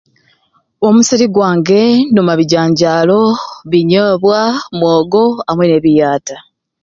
Omusiri 0.87 1.25
gwange 1.33 1.81
nduma 2.11 2.33
bijanjaalo 2.39 3.21
binyoobwa 3.69 4.39
mwogo 4.77 5.23
amwei 5.49 5.69
ne 5.69 5.79
biata. 5.85 6.37